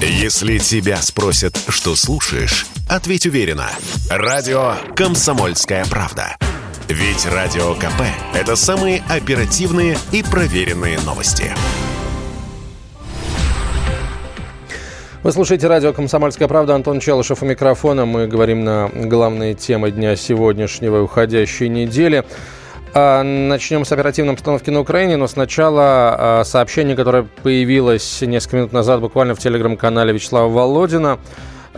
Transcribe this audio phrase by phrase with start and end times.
[0.00, 3.70] Если тебя спросят, что слушаешь, ответь уверенно.
[4.10, 6.36] Радио «Комсомольская правда».
[6.86, 8.02] Ведь Радио КП–
[8.34, 11.50] это самые оперативные и проверенные новости.
[15.22, 16.74] Вы слушаете радио «Комсомольская правда».
[16.74, 18.04] Антон Челышев у микрофона.
[18.04, 22.22] Мы говорим на главные темы дня сегодняшнего и уходящей недели.
[22.98, 25.82] А, начнем с оперативной обстановки на Украине, но сначала
[26.40, 31.18] а, сообщение, которое появилось несколько минут назад буквально в телеграм-канале Вячеслава Володина.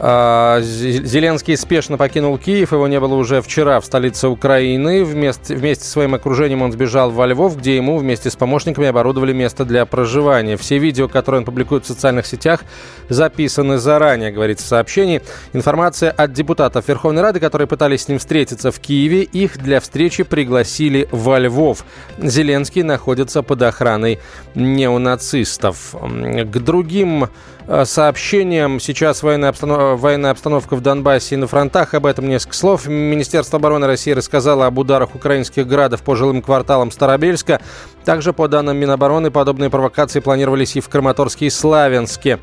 [0.00, 5.04] А, Зеленский спешно покинул Киев, его не было уже вчера в столице Украины.
[5.04, 9.32] Вместе, вместе со своим окружением он сбежал во Львов, где ему вместе с помощниками оборудовали
[9.32, 10.56] место для проживания.
[10.56, 12.60] Все видео, которые он публикует в социальных сетях,
[13.08, 15.20] записаны заранее, говорится в сообщении.
[15.52, 20.22] Информация от депутатов Верховной Рады, которые пытались с ним встретиться в Киеве, их для встречи
[20.22, 21.84] пригласили во Львов.
[22.18, 24.20] Зеленский находится под охраной
[24.54, 25.96] неонацистов.
[26.00, 27.28] К другим
[27.70, 28.80] Э, сообщениям.
[28.80, 29.78] Сейчас военная обстанов...
[29.96, 31.94] военная обстановка в Донбассе и на фронтах.
[31.94, 32.86] Об этом несколько слов.
[32.86, 37.60] Министерство обороны России рассказало об ударах украинских градов по жилым кварталам Старобельска.
[38.04, 42.38] Также, по данным Минобороны, подобные провокации планировались и в Краматорске и Славянске.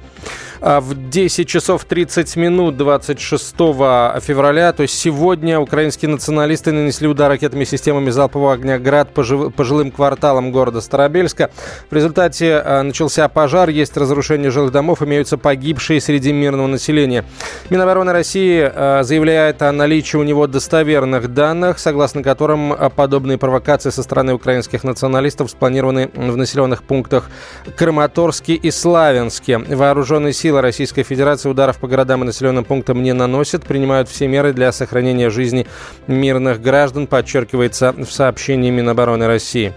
[0.62, 7.30] А в 10 часов 30 минут 26 февраля, то есть сегодня, украинские националисты нанесли удар
[7.30, 9.54] ракетами системами залпового огня «Град» по, жив...
[9.54, 11.52] по жилым кварталам города Старобельска.
[11.90, 17.26] В результате а, начался пожар, есть разрушение жилых домов, имеются погибшие среди мирного населения.
[17.70, 24.04] Минобороны России а, заявляет о наличии у него достоверных данных, согласно которым подобные провокации со
[24.04, 27.30] стороны украинских националистов спланированы в населенных пунктах
[27.76, 29.58] Краматорске и Славянске.
[29.58, 34.54] Вооруженные силы Российской Федерации ударов по городам и населенным пунктам не наносят, принимают все меры
[34.54, 35.66] для сохранения жизни
[36.08, 39.74] мирных граждан, подчеркивается в сообщении Минобороны России.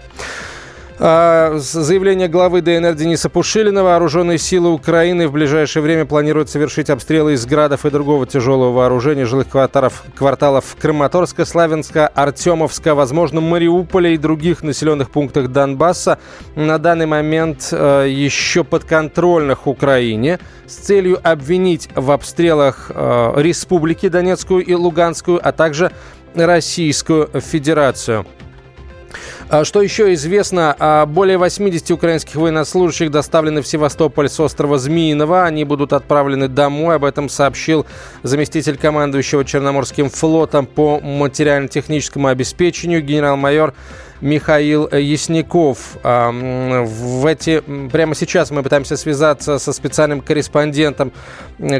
[1.01, 3.83] А, заявление главы ДНР Дениса Пушилина.
[3.83, 9.25] Вооруженные силы Украины в ближайшее время планируют совершить обстрелы из градов и другого тяжелого вооружения
[9.25, 16.19] жилых кварталов, кварталов Краматорска, Славянска, Артемовска, возможно, Мариуполя и других населенных пунктах Донбасса.
[16.55, 24.65] На данный момент э, еще подконтрольных Украине с целью обвинить в обстрелах э, Республики Донецкую
[24.65, 25.93] и Луганскую, а также
[26.35, 28.25] Российскую Федерацию.
[29.51, 31.05] А что еще известно?
[31.09, 35.43] Более 80 украинских военнослужащих доставлены в Севастополь с острова Змеиного.
[35.43, 36.97] Они будут отправлены домой.
[36.97, 37.87] Об этом сообщил
[38.21, 43.73] заместитель командующего Черноморским флотом по материально-техническому обеспечению генерал-майор
[44.21, 45.97] Михаил Ясников.
[46.03, 51.11] А, в эти, прямо сейчас мы пытаемся связаться со специальным корреспондентом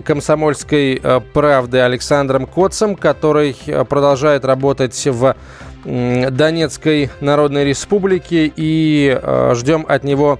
[0.05, 0.99] «Комсомольской
[1.33, 3.55] правды» Александром Котцем, который
[3.87, 5.35] продолжает работать в
[5.83, 10.39] Донецкой Народной Республики и э, ждем от него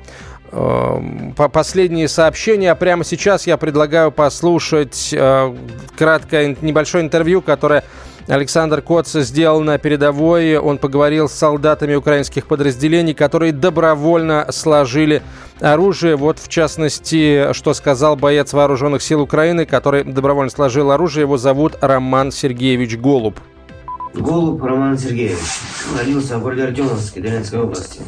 [0.52, 2.74] э, последние сообщения.
[2.76, 5.56] Прямо сейчас я предлагаю послушать э,
[5.98, 7.84] краткое небольшое интервью, которое
[8.30, 10.58] Александр Коц сделал на передовой.
[10.58, 15.24] Он поговорил с солдатами украинских подразделений, которые добровольно сложили
[15.60, 16.16] оружие.
[16.16, 21.24] Вот, в частности, что сказал боец вооруженных сил Украины, который добровольно сложил оружие.
[21.24, 23.40] Его зовут Роман Сергеевич Голуб.
[24.14, 25.38] Голуб Роман Сергеевич.
[25.97, 28.02] Родился в городе Артемовске, Донецкой области.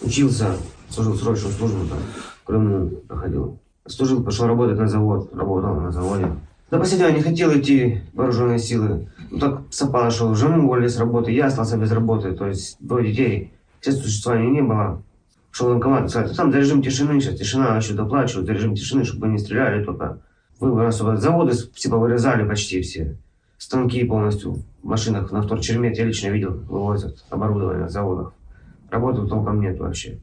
[0.00, 0.56] Учился,
[0.88, 1.98] служил срочную службу там,
[2.42, 3.58] в Крыму проходил.
[3.86, 6.32] Служил, пошел работать на завод, работал на заводе.
[6.70, 9.08] До последнего не хотел идти вооруженные силы.
[9.30, 13.10] Ну так совпало, что жену уволили с работы, я остался без работы, то есть двое
[13.10, 13.52] детей.
[13.80, 15.02] Сейчас существования не было.
[15.50, 19.28] Шел военкомат, сказали, там за режим тишины, сейчас тишина, еще доплачивают, за режим тишины, чтобы
[19.28, 20.20] не стреляли только.
[20.58, 23.18] Вы особо заводы все повырезали почти все
[23.64, 28.34] станки полностью в машинах на вторчермет я лично видел, вывозят оборудование на заводах.
[28.90, 30.20] Работы толком нет вообще.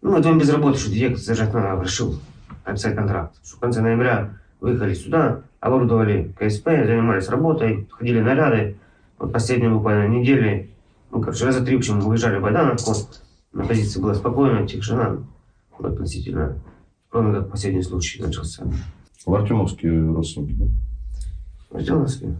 [0.00, 2.20] Ну, это он без работы, что детей сажать надо, решил
[2.64, 3.36] написать контракт.
[3.44, 8.76] Что в конце ноября выехали сюда, оборудовали КСП, занимались работой, ходили наряды.
[9.18, 10.70] Вот последние буквально недели,
[11.10, 12.92] ну, короче, раза три, в общем, выезжали в Богдановку,
[13.52, 15.18] на позиции была спокойно, тишина,
[15.78, 16.62] относительно.
[17.10, 18.64] Кроме как последний случай начался.
[19.26, 20.64] В Артемовске родственники, да?
[21.70, 22.36] В Артемовске.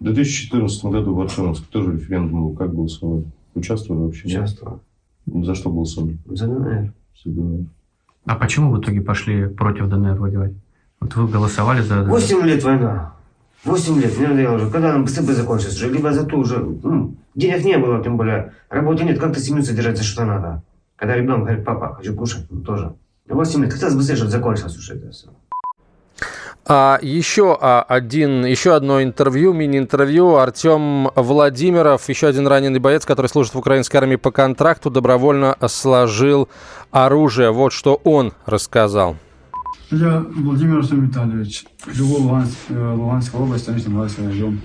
[0.00, 2.56] В 2014 году в Артемовске тоже референдум был.
[2.56, 3.24] Как голосовали?
[3.54, 4.26] Участвовали вообще?
[4.26, 4.80] Участвовал.
[5.26, 6.18] За что голосовали?
[6.26, 6.92] За ДНР.
[7.24, 7.66] За ДНР.
[8.26, 10.52] А почему в итоге пошли против ДНР воевать?
[11.00, 12.04] Вот вы голосовали за...
[12.04, 13.14] Восемь лет война.
[13.64, 14.16] Восемь лет.
[14.18, 14.70] Мне надоело уже.
[14.70, 15.92] Когда нам быстрее закончится уже.
[15.92, 16.58] Либо за ту уже.
[16.58, 18.52] Ну, денег не было, тем более.
[18.68, 19.18] Работы нет.
[19.18, 20.62] Как ты семью содержать за что надо?
[20.96, 22.94] Когда ребенок говорит, папа, хочу кушать, ну, тоже.
[23.28, 23.72] Восемь лет.
[23.72, 25.28] Хотелось быстрее, чтобы закончилось уже это все.
[26.68, 30.34] А еще а, один, еще одно интервью, мини-интервью.
[30.34, 36.48] Артем Владимиров, еще один раненый боец, который служит в украинской армии по контракту, добровольно сложил
[36.90, 37.52] оружие.
[37.52, 39.16] Вот что он рассказал.
[39.92, 44.60] Я Владимир Артем Витальевич, живу в Луганск, э, Луганской области, Луганский район.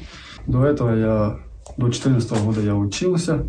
[0.48, 1.40] До этого я,
[1.78, 3.46] до 14 года я учился,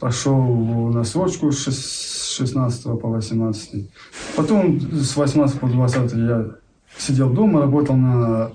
[0.00, 0.42] пошел
[0.88, 3.88] на срочку с 16 по 18.
[4.34, 6.61] Потом с 18 по 20 я
[7.02, 8.52] сидел дома, работал на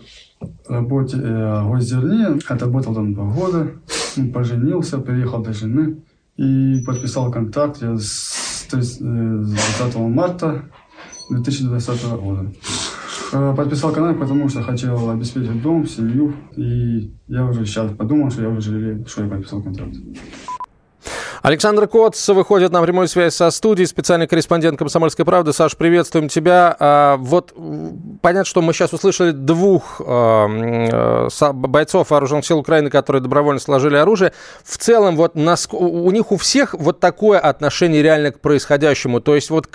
[0.68, 3.72] работе э, госзерне, отработал там два года,
[4.34, 5.98] поженился, приехал до жены
[6.38, 10.66] и подписал контракт я с 30, э, с 20 марта
[11.30, 12.52] 2020 года.
[13.34, 16.34] Э, Подписал контракт, потому что хотел обеспечить дом, семью.
[16.56, 19.96] И я уже сейчас подумал, что я уже жалею, что я подписал контракт.
[21.42, 25.54] Александр Коц выходит на прямую связь со студией, специальный корреспондент «Комсомольской правды».
[25.54, 26.75] Саш, приветствуем тебя.
[26.80, 27.54] А, вот
[28.22, 34.34] понятно, что мы сейчас услышали двух а, бойцов вооруженных сил Украины, которые добровольно сложили оружие.
[34.63, 39.22] В целом, вот у них у всех вот такое отношение реально к происходящему.
[39.22, 39.68] То есть вот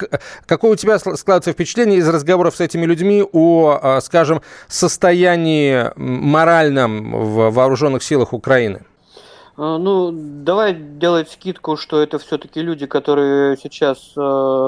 [0.46, 7.12] какое у тебя складывается впечатление из разговоров с этими людьми о, а, скажем, состоянии моральном
[7.12, 8.82] в вооруженных силах Украины?
[9.56, 14.20] А, ну, давай делать скидку, что это все-таки люди, которые сейчас э,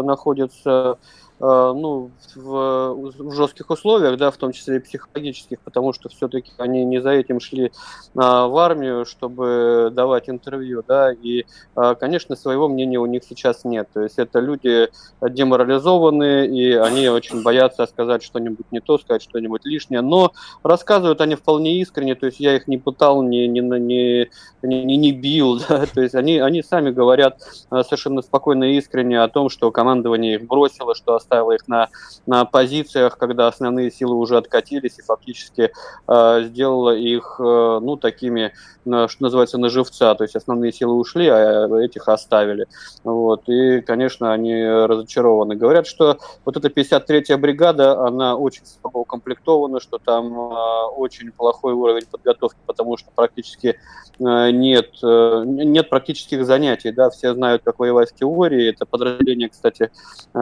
[0.04, 0.98] находятся
[1.40, 6.84] ну, в, в жестких условиях, да, в том числе и психологических, потому что все-таки они
[6.84, 7.72] не за этим шли
[8.16, 11.44] а, в армию, чтобы давать интервью, да, и,
[11.74, 13.88] а, конечно, своего мнения у них сейчас нет.
[13.92, 14.88] То есть это люди
[15.20, 20.32] деморализованные, и они очень боятся сказать что-нибудь не то, сказать что-нибудь лишнее, но
[20.62, 24.30] рассказывают они вполне искренне, то есть я их не пытал, не, не, не,
[24.62, 27.40] не, не бил, да, то есть они, они сами говорят
[27.70, 31.88] совершенно спокойно и искренне о том, что командование их бросило, что оставила их на,
[32.26, 35.72] на позициях, когда основные силы уже откатились и фактически
[36.06, 38.52] э, сделала их, э, ну, такими,
[38.84, 42.66] э, что называется, на живца, то есть основные силы ушли, а этих оставили.
[43.02, 43.48] Вот.
[43.48, 45.56] И, конечно, они разочарованы.
[45.56, 51.72] Говорят, что вот эта 53-я бригада, она очень слабо укомплектована, что там э, очень плохой
[51.72, 53.78] уровень подготовки, потому что практически
[54.18, 59.48] э, нет, э, нет практических занятий, да, все знают, как воевать в теории, это подразделение,
[59.48, 59.90] кстати,
[60.34, 60.38] э,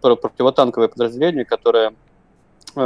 [0.00, 1.92] противотанковое подразделение, которое
[2.76, 2.80] э,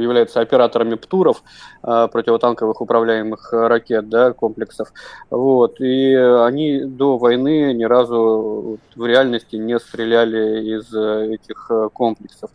[0.00, 1.42] является операторами ПТУРов,
[1.82, 4.92] э, противотанковых управляемых ракет, да, комплексов.
[5.30, 5.80] Вот.
[5.80, 12.50] И они до войны ни разу в реальности не стреляли из этих комплексов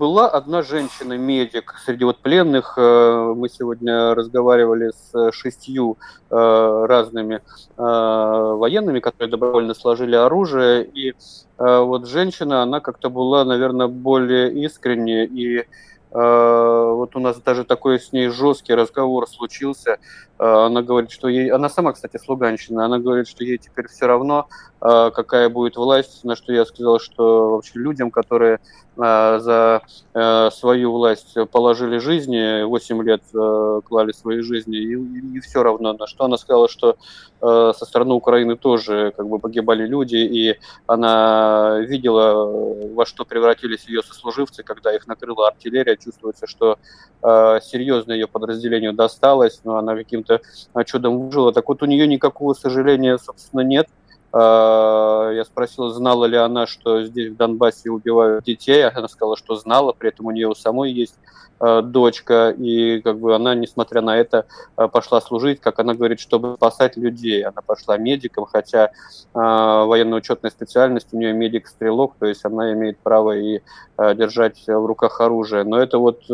[0.00, 2.74] была одна женщина-медик среди вот пленных.
[2.76, 5.98] Э, мы сегодня разговаривали с шестью
[6.30, 7.40] э, разными э,
[7.76, 10.84] военными, которые добровольно сложили оружие.
[10.84, 11.14] И
[11.58, 15.66] вот женщина, она как-то была, наверное, более искренне и
[16.12, 19.98] вот у нас даже такой с ней жесткий разговор случился.
[20.38, 21.52] Она говорит, что ей...
[21.52, 22.80] Она сама, кстати, с Луганщины.
[22.80, 24.48] Она говорит, что ей теперь все равно,
[24.80, 26.24] какая будет власть.
[26.24, 28.60] На что я сказал, что вообще людям, которые
[29.02, 29.82] Э, за
[30.14, 35.92] э, свою власть положили жизни, 8 лет э, клали свои жизни, и все равно.
[35.94, 36.96] На что она сказала, что
[37.42, 42.44] со стороны Украины тоже как бы погибали люди, и она видела,
[42.92, 45.96] во что превратились ее сослуживцы, когда их накрыла артиллерия.
[45.96, 46.76] Чувствуется, что
[47.22, 50.42] серьезно ее подразделению досталось, но она каким-то
[50.84, 51.50] чудом выжила.
[51.54, 53.88] Так вот, у нее никакого сожаления, собственно, нет.
[54.32, 58.86] А, я спросил, знала ли она, что здесь в Донбассе убивают детей.
[58.86, 61.16] Она сказала, что знала, при этом у нее у самой есть
[61.58, 64.46] а, дочка, и как бы она, несмотря на это,
[64.76, 67.42] а, пошла служить, как она говорит, чтобы спасать людей.
[67.42, 68.90] Она пошла медиком, хотя э,
[69.34, 73.60] военно-учетная специальность у нее медик-стрелок, то есть она имеет право и
[73.98, 75.64] держать в руках оружие.
[75.64, 76.32] Но это вот э,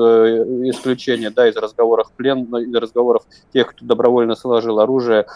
[0.70, 5.26] исключение, да, из разговоров плен, из разговоров тех, кто добровольно сложил оружие.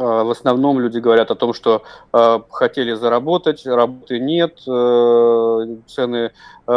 [0.00, 6.32] В основном люди говорят о том, что э, хотели заработать, работы нет, э, цены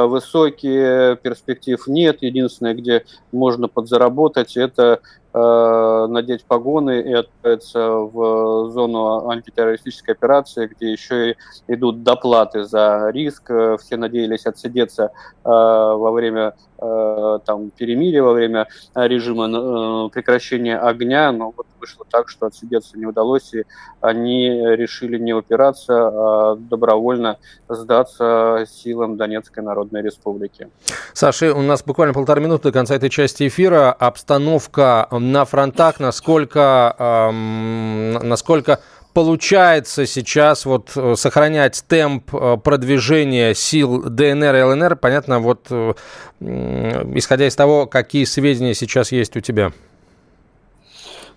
[0.08, 2.18] высокие, перспектив нет.
[2.22, 5.00] Единственное, где можно подзаработать, это
[5.36, 11.36] надеть погоны и отправиться в зону антитеррористической операции, где еще и
[11.68, 13.52] идут доплаты за риск.
[13.80, 15.12] Все надеялись отсидеться
[15.44, 23.00] во время там, перемирия, во время режима прекращения огня, но вот вышло так, что отсидеться
[23.00, 23.64] не удалось, и
[24.02, 30.68] они решили не упираться, а добровольно сдаться силам Донецкой Народной Республики.
[31.14, 33.92] Саша, у нас буквально полторы минуты до конца этой части эфира.
[33.92, 38.80] Обстановка на фронтах, насколько, эм, насколько
[39.14, 45.94] получается сейчас вот э, сохранять темп э, продвижения сил ДНР и ЛНР, понятно, вот э,
[46.40, 49.72] исходя из того, какие сведения сейчас есть у тебя?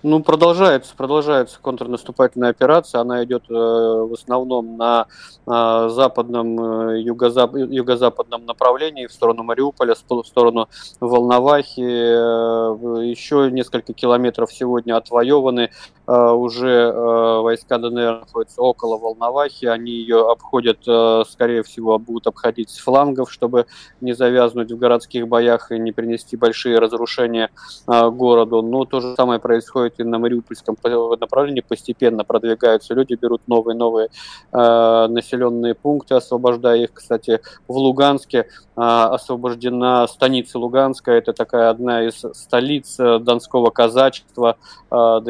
[0.02, 3.00] Ну, продолжается, продолжается контрнаступательная операция.
[3.00, 5.06] Она идет э, в основном на
[5.46, 10.68] э, западном, э, юго-зап, юго-западном направлении, в сторону Мариуполя, в сторону
[11.00, 11.80] Волновахи.
[11.80, 15.70] Э, еще несколько километров сегодня отвоеваны.
[16.06, 19.66] Э, уже э, войска ДНР находятся около Волновахи.
[19.66, 23.66] Они ее обходят, э, скорее всего, будут обходить с флангов, чтобы
[24.00, 27.50] не завязнуть в городских боях и не принести большие разрушения
[27.86, 28.62] городу.
[28.62, 30.76] Но то же самое происходит и на Мариупольском
[31.20, 31.60] направлении.
[31.66, 34.08] Постепенно продвигаются люди, берут новые-новые
[34.52, 36.92] населенные пункты, освобождая их.
[36.92, 41.18] Кстати, в Луганске освобождена станица Луганская.
[41.18, 44.56] Это такая одна из столиц Донского казачества,
[44.90, 45.20] э,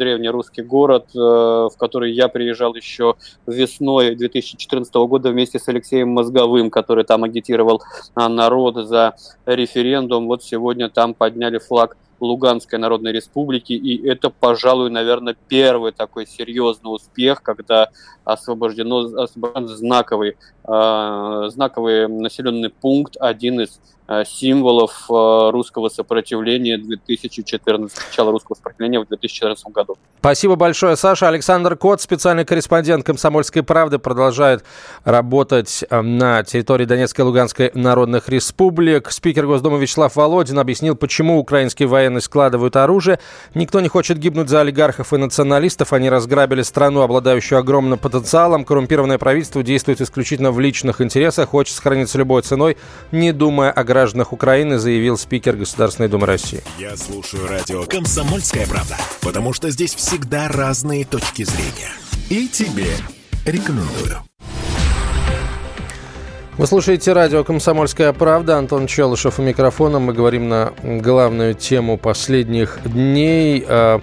[0.00, 3.14] древний, древний русский город, э, в который я приезжал еще
[3.46, 7.82] весной 2014 года вместе с Алексеем Мозговым, который там агитировал
[8.16, 9.14] э, народ за
[9.46, 10.26] референдум.
[10.26, 16.94] Вот сегодня там подняли флаг Луганской Народной Республики, и это, пожалуй, наверное, первый такой серьезный
[16.94, 17.90] успех, когда
[18.24, 23.80] освобождено, освобожден знаковый, э, знаковый населенный пункт, один из
[24.12, 29.98] Э, символов э, русского сопротивления 2014, начала русского сопротивления в 2014 году.
[30.18, 31.28] Спасибо большое, Саша.
[31.28, 34.64] Александр Кот, специальный корреспондент «Комсомольской правды», продолжает
[35.04, 39.12] работать э, на территории Донецкой и Луганской народных республик.
[39.12, 43.20] Спикер Госдумы Вячеслав Володин объяснил, почему украинские военные складывают оружие.
[43.54, 45.92] Никто не хочет гибнуть за олигархов и националистов.
[45.92, 48.64] Они разграбили страну, обладающую огромным потенциалом.
[48.64, 52.76] Коррумпированное правительство действует исключительно в личных интересах, хочет сохраниться любой ценой,
[53.12, 56.62] не думая о гражданах Украины, заявил спикер Государственной Думы России.
[56.78, 61.92] Я слушаю радио «Комсомольская правда», потому что здесь всегда разные точки зрения.
[62.28, 62.88] И тебе
[63.44, 64.29] рекомендую.
[66.60, 68.58] Вы слушаете радио «Комсомольская правда».
[68.58, 69.98] Антон Челышев у микрофона.
[69.98, 73.64] Мы говорим на главную тему последних дней.
[73.66, 74.02] А,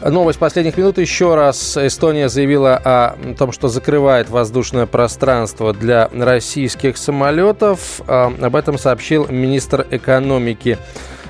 [0.00, 0.98] Новость последних минут.
[0.98, 8.00] Еще раз Эстония заявила о том, что закрывает воздушное пространство для российских самолетов.
[8.06, 10.78] А, об этом сообщил министр экономики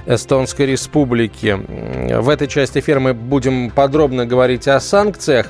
[0.06, 1.58] Эстонской Республики.
[2.20, 5.48] В этой части эфира мы будем подробно говорить о санкциях.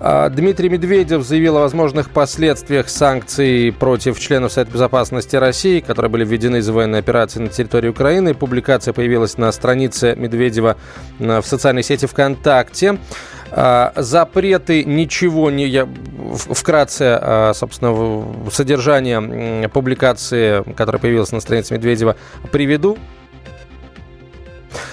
[0.00, 6.24] А, Дмитрий Медведев заявил о возможных последствиях санкций против членов Совета Безопасности России, которые были
[6.24, 8.34] введены из военной операции на территории Украины.
[8.34, 10.76] Публикация появилась на странице Медведева
[11.18, 12.98] в социальной сети ВКонтакте.
[13.50, 15.66] А, запреты ничего не...
[15.66, 15.88] Я
[16.34, 22.16] вкратце, а, собственно, содержание публикации, которая появилась на странице Медведева,
[22.52, 22.98] приведу.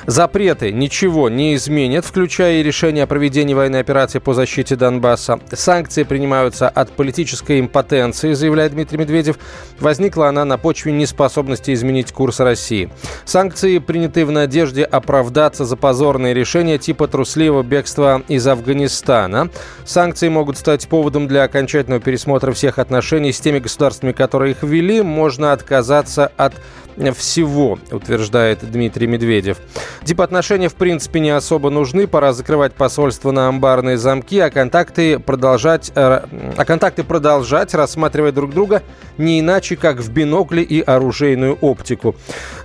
[0.05, 5.39] Запреты ничего не изменят, включая и решение о проведении военной операции по защите Донбасса.
[5.51, 9.37] Санкции принимаются от политической импотенции, заявляет Дмитрий Медведев.
[9.79, 12.89] Возникла она на почве неспособности изменить курс России.
[13.25, 19.49] Санкции приняты в надежде оправдаться за позорные решения типа трусливого бегства из Афганистана.
[19.85, 25.01] Санкции могут стать поводом для окончательного пересмотра всех отношений с теми государствами, которые их ввели.
[25.01, 26.53] Можно отказаться от
[27.15, 29.57] всего, утверждает Дмитрий Медведев.
[30.03, 35.91] Дипотношения в принципе не особо нужны, пора закрывать посольство на амбарные замки, а контакты продолжать,
[35.95, 36.21] э,
[36.57, 38.83] а контакты продолжать, рассматривая друг друга
[39.17, 42.15] не иначе, как в бинокле и оружейную оптику.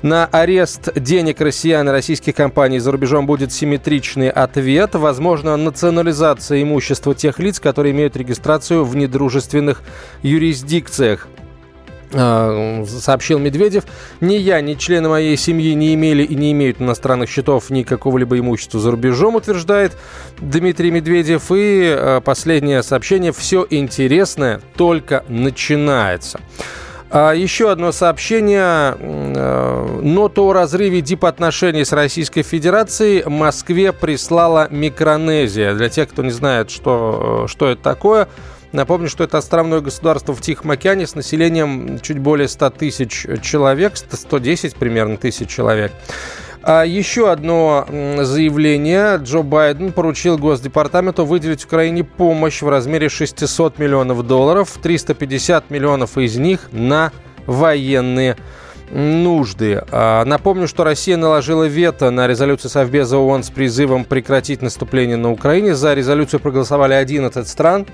[0.03, 4.95] На арест денег россиян и российских компаний за рубежом будет симметричный ответ.
[4.95, 9.83] Возможно, национализация имущества тех лиц, которые имеют регистрацию в недружественных
[10.23, 11.29] юрисдикциях.
[12.12, 13.85] А, сообщил Медведев.
[14.21, 18.38] Ни я, ни члены моей семьи не имели и не имеют иностранных счетов ни какого-либо
[18.38, 19.97] имущества за рубежом, утверждает
[20.38, 21.50] Дмитрий Медведев.
[21.50, 23.33] И а, последнее сообщение.
[23.33, 26.40] Все интересное только начинается.
[27.12, 28.95] А еще одно сообщение.
[30.02, 35.75] Ноту о разрыве дипотношений с Российской Федерацией Москве прислала Микронезия.
[35.75, 38.29] Для тех, кто не знает, что, что это такое,
[38.73, 43.97] Напомню, что это островное государство в Тихом океане с населением чуть более 100 тысяч человек,
[43.97, 45.93] 110 примерно тысяч человек.
[46.62, 47.87] А еще одно
[48.21, 49.19] заявление.
[49.23, 56.37] Джо Байден поручил Госдепартаменту выделить Украине помощь в размере 600 миллионов долларов, 350 миллионов из
[56.37, 57.12] них на
[57.47, 58.37] военные
[58.91, 59.83] нужды.
[59.91, 65.31] А, напомню, что Россия наложила вето на резолюцию Совбеза ООН с призывом прекратить наступление на
[65.31, 65.75] Украине.
[65.75, 67.87] За резолюцию проголосовали 11 стран.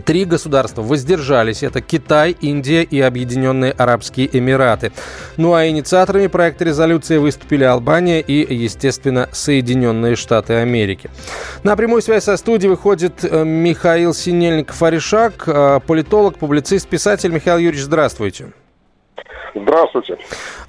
[0.00, 1.62] Три государства воздержались.
[1.62, 4.92] Это Китай, Индия и Объединенные Арабские Эмираты.
[5.36, 11.10] Ну а инициаторами проекта резолюции выступили Албания и, естественно, Соединенные Штаты Америки.
[11.62, 17.30] На прямую связь со студией выходит э, Михаил Синельников-Аришак, э, политолог, публицист, писатель.
[17.30, 18.52] Михаил Юрьевич, здравствуйте.
[19.54, 20.16] Здравствуйте.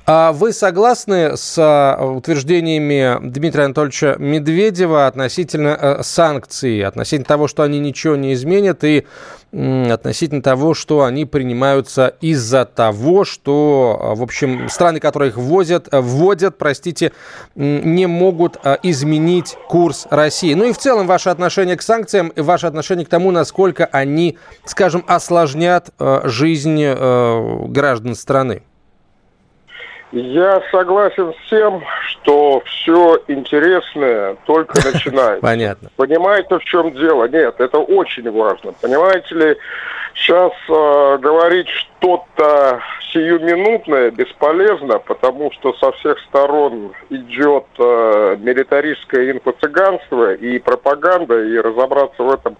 [0.05, 7.63] А вы согласны с а, утверждениями Дмитрия Анатольевича Медведева относительно а, санкций, относительно того, что
[7.63, 9.05] они ничего не изменят, и
[9.53, 15.87] относительно того, что они принимаются из-за того, что, а, в общем, страны, которые их ввозят,
[15.89, 17.13] вводят, простите,
[17.55, 20.53] не могут изменить курс России.
[20.53, 24.37] Ну и в целом ваше отношение к санкциям и ваше отношение к тому, насколько они,
[24.65, 25.91] скажем, осложнят
[26.25, 26.83] жизнь
[27.69, 28.63] граждан страны.
[30.13, 35.41] Я согласен с тем, что все интересное только начинается.
[35.41, 35.89] Понятно.
[35.95, 37.27] Понимаете, в чем дело?
[37.27, 38.73] Нет, это очень важно.
[38.79, 39.57] Понимаете ли,
[40.13, 42.79] сейчас э, говорить что-то
[43.11, 52.21] сиюминутное бесполезно, потому что со всех сторон идет э, милитаристское инфо-цыганство и пропаганда, и разобраться
[52.21, 52.55] в этом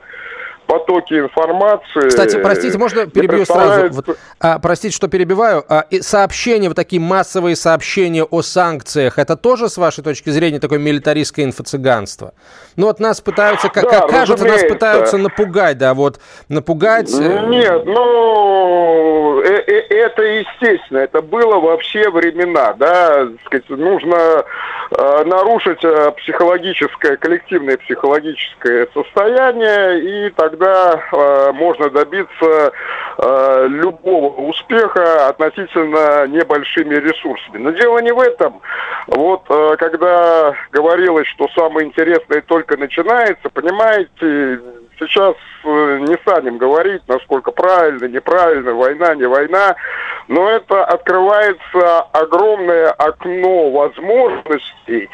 [0.65, 2.07] потоки информации.
[2.07, 3.89] Кстати, простите, можно перебью сразу?
[3.93, 5.63] Вот, а, простите, что перебиваю.
[5.67, 10.59] А, и сообщения, вот такие массовые сообщения о санкциях, это тоже, с вашей точки зрения,
[10.59, 12.33] такое милитаристское инфо-цыганство?
[12.75, 17.13] Ну вот нас пытаются, как, да, как кажется, нас пытаются напугать, да, вот напугать.
[17.13, 19.32] Э, Нет, ну э -э
[19.75, 24.43] это естественно, это было во все времена, да, сказать, нужно
[24.91, 32.71] э, нарушить э, психологическое, коллективное психологическое состояние, и тогда э, можно добиться
[33.17, 37.57] э, любого успеха относительно небольшими ресурсами.
[37.57, 38.61] Но дело не в этом.
[39.07, 44.59] Вот э, когда говорилось, что самое интересное только начинается, понимаете,
[44.99, 49.75] сейчас э, не станем говорить, насколько правильно, неправильно, война, не война,
[50.27, 55.09] но это открывается огромное окно возможностей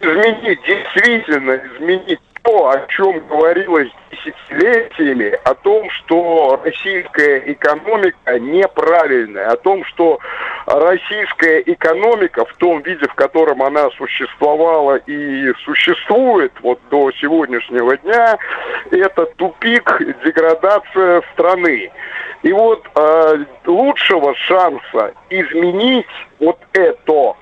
[0.00, 9.56] изменить, действительно изменить то, о чем говорилось десятилетиями, о том, что российская экономика неправильная, о
[9.56, 10.18] том, что
[10.64, 18.38] российская экономика в том виде, в котором она существовала и существует вот до сегодняшнего дня,
[18.92, 21.90] это тупик, деградация страны.
[22.42, 26.06] И вот э, лучшего шанса изменить
[26.38, 27.34] вот это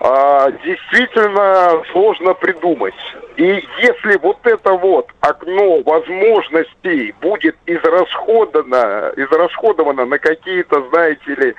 [0.00, 2.94] э, действительно сложно придумать.
[3.36, 11.54] И если вот это вот окно возможностей будет израсходовано, израсходовано на какие-то, знаете ли,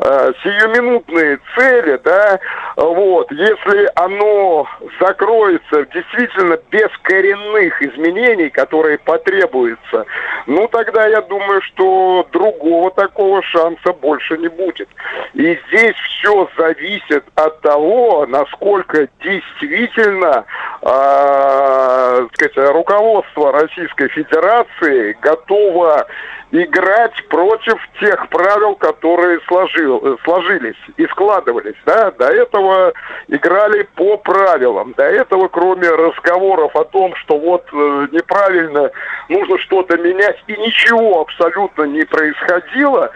[0.00, 2.40] э, сиюминутные цели, да,
[2.76, 4.66] вот, если оно
[5.00, 10.06] закроется действительно без коренных изменений, которые потребуются,
[10.46, 14.88] ну тогда я думаю, что другого такого шанса больше не будет.
[15.34, 20.44] И здесь все зависит от того, насколько действительно
[20.82, 26.06] э, сказать, руководство Российской Федерации готово
[26.50, 31.76] играть против тех правил, которые сложил, сложились и складывались.
[31.84, 32.10] Да?
[32.12, 32.92] До этого
[33.28, 34.94] играли по правилам.
[34.96, 38.90] До этого, кроме разговоров о том, что вот э, неправильно,
[39.28, 43.10] нужно что-то менять, и ничего абсолютно не происходило,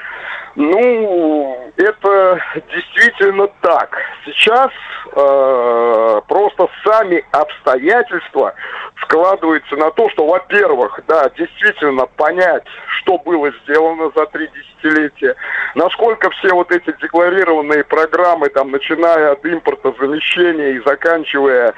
[0.59, 2.41] ну, это
[2.75, 3.97] действительно так.
[4.25, 4.73] Сейчас
[5.13, 8.55] э, просто сами обстоятельства
[9.03, 12.65] складываются на то, что, во-первых, да, действительно понять,
[12.99, 15.37] что было сделано за три десятилетия,
[15.77, 21.73] насколько все вот эти декларированные программы, там, начиная от импорта, замещения и заканчивая,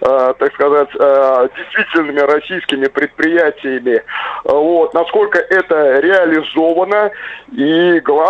[0.00, 4.02] э, так сказать, э, действительными российскими предприятиями,
[4.42, 7.12] вот, насколько это реализовано,
[7.52, 8.23] и главное,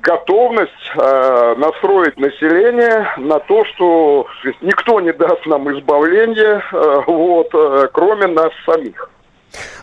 [0.00, 4.26] готовность э, настроить население на то, что
[4.60, 9.10] никто не даст нам избавления, э, вот, э, кроме нас самих.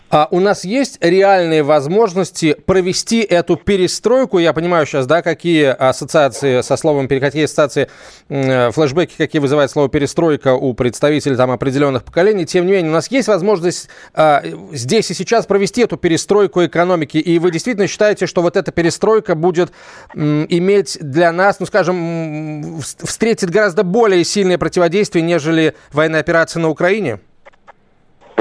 [0.08, 4.38] А у нас есть реальные возможности провести эту перестройку?
[4.38, 7.88] Я понимаю сейчас, да, какие ассоциации со словом, какие ассоциации,
[8.28, 12.46] э, флешбеки, какие вызывает слово перестройка у представителей там определенных поколений.
[12.46, 17.18] Тем не менее, у нас есть возможность э, здесь и сейчас провести эту перестройку экономики.
[17.18, 19.72] И вы действительно считаете, что вот эта перестройка будет
[20.14, 26.68] э, иметь для нас, ну, скажем, встретит гораздо более сильное противодействие, нежели военная операция на
[26.68, 27.18] Украине?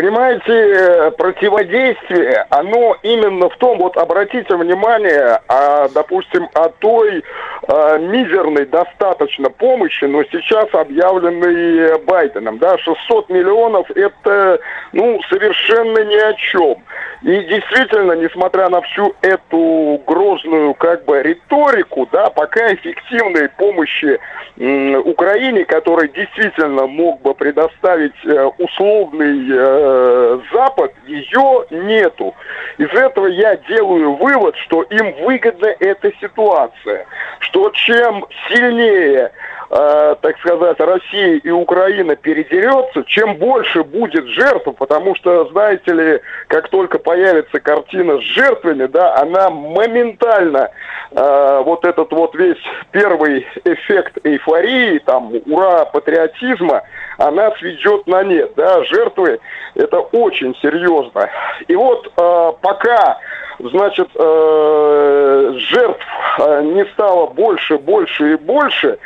[0.05, 7.23] Понимаете, э, противодействие, оно именно в том, вот обратите внимание, а, допустим, о той
[7.67, 14.59] а, мизерной достаточно помощи, но сейчас объявленной Байденом, да, 600 миллионов это,
[14.93, 16.83] ну, совершенно ни о чем.
[17.23, 24.19] И действительно, несмотря на всю эту грозную, как бы, риторику, да, пока эффективной помощи
[24.59, 32.35] м, Украине, который действительно мог бы предоставить э, условный э, Э, Запад, ее нету.
[32.77, 37.05] Из этого я делаю вывод, что им выгодна эта ситуация,
[37.39, 39.31] что чем сильнее
[39.69, 46.21] э, так сказать, Россия и Украина передерется, чем больше будет жертв, потому что, знаете ли,
[46.47, 50.69] как только появится картина с жертвами, да, она моментально,
[51.11, 56.83] э, вот этот вот весь первый эффект эйфории, там, ура, патриотизма,
[57.17, 59.39] она сведет на нет, да, жертвы,
[59.75, 61.29] это очень серьезно.
[61.67, 63.19] И вот э, пока
[63.59, 66.05] значит, э, жертв
[66.39, 68.97] э, не стало больше, больше и больше,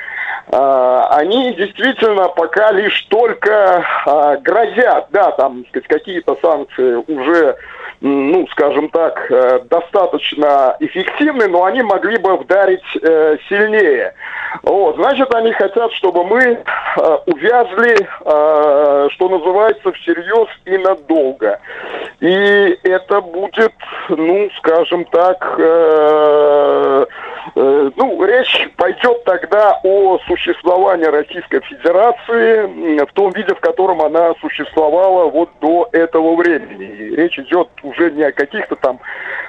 [0.47, 7.57] э, они действительно пока лишь только э, грозят, да, там какие-то санкции уже
[8.01, 14.13] ну, скажем так, э, достаточно эффективны, но они могли бы вдарить э, сильнее.
[14.63, 21.59] Вот, значит, они хотят, чтобы мы э, увязли, что называется, всерьез и надолго.
[22.19, 23.73] И это будет,
[24.09, 25.57] ну, скажем так,
[27.55, 35.29] ну, речь пойдет тогда о существовании Российской Федерации в том виде, в котором она существовала
[35.29, 36.85] вот до этого времени.
[36.85, 38.99] И речь идет уже не о каких-то там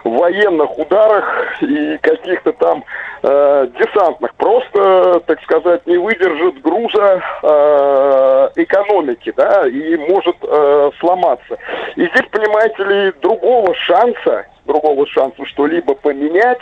[0.04, 2.84] военных ударах и каких-то там
[3.22, 4.34] э, десантных.
[4.34, 11.58] Просто, так сказать, не выдержит груза э, экономики, да, и может э, сломаться.
[11.96, 16.60] И здесь, понимаете ли, другого шанса, другого шанса что-либо поменять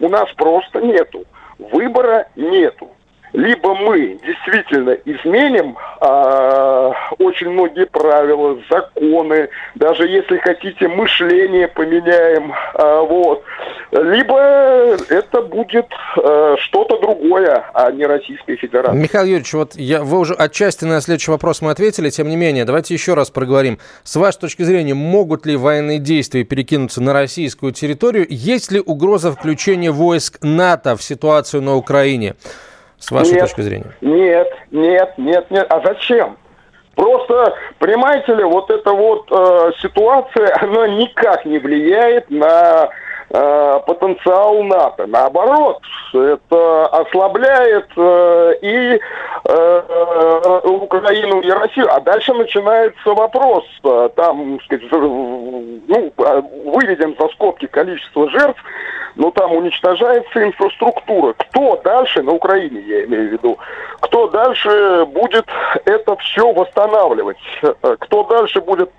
[0.00, 1.24] у нас просто нету.
[1.58, 2.88] Выбора нету
[3.32, 13.06] либо мы действительно изменим э, очень многие правила, законы, даже если хотите мышление поменяем, э,
[13.08, 13.44] вот,
[13.92, 14.38] либо
[15.08, 15.86] это будет
[16.16, 18.94] э, что-то другое, а не Российская Федерация.
[18.94, 22.64] Михаил Юрьевич, вот я, вы уже отчасти на следующий вопрос мы ответили, тем не менее,
[22.64, 23.78] давайте еще раз проговорим.
[24.04, 28.26] С вашей точки зрения, могут ли военные действия перекинуться на российскую территорию?
[28.28, 32.34] Есть ли угроза включения войск НАТО в ситуацию на Украине?
[32.98, 33.92] С вашей нет, точки зрения?
[34.00, 35.66] Нет, нет, нет, нет.
[35.70, 36.36] А зачем?
[36.94, 42.90] Просто, понимаете ли, вот эта вот э, ситуация, она никак не влияет на
[43.30, 45.06] э, потенциал НАТО.
[45.06, 45.80] Наоборот,
[46.12, 49.00] это ослабляет э, и
[49.44, 51.88] э, Украину, и Россию.
[51.90, 53.64] А дальше начинается вопрос.
[53.84, 56.12] Э, там, сказать, ну,
[56.64, 58.60] выведем за скобки количество жертв,
[59.16, 61.34] но там уничтожается инфраструктура.
[61.34, 63.58] Кто дальше, на Украине я имею в виду,
[64.00, 65.46] кто дальше будет
[65.84, 67.38] это все восстанавливать?
[67.62, 68.90] Э, кто дальше будет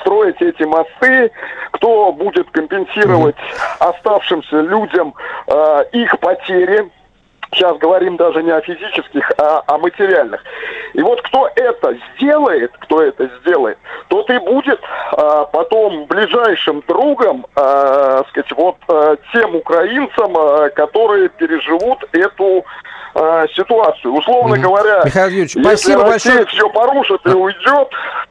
[0.00, 1.30] строить эти мосты,
[1.72, 3.36] кто будет компенсировать
[3.78, 5.14] оставшимся людям
[5.46, 6.90] э, их потери.
[7.54, 10.42] Сейчас говорим даже не о физических, а о материальных.
[10.92, 14.80] И вот кто это сделает, кто это сделает, тот и будет
[15.12, 22.64] а, потом ближайшим другом, а, сказать, вот а, тем украинцам, а, которые переживут эту
[23.14, 24.14] а, ситуацию.
[24.14, 24.60] Условно mm-hmm.
[24.60, 26.56] говоря, Михаил Юрьевич, если спасибо Россия большое.
[26.56, 27.88] все порушит и уйдет,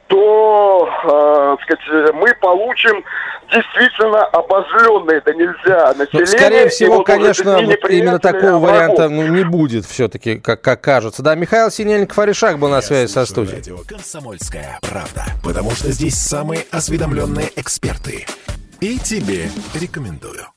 [0.08, 3.04] то, э, сказать, мы получим
[3.52, 6.20] действительно обозленное, это нельзя, население.
[6.20, 11.22] Ну, скорее всего, конечно, вот именно такого варианта ну, не будет все-таки, как, как кажется.
[11.22, 13.58] Да, Михаил Синельников Аришак был на связи со студией.
[13.58, 18.26] Радио «Комсомольская правда», потому что здесь самые осведомленные эксперты.
[18.80, 20.48] И тебе рекомендую.